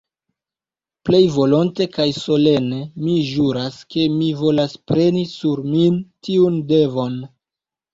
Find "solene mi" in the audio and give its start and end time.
2.21-3.19